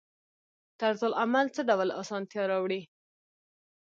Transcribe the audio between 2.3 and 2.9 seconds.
راوړي؟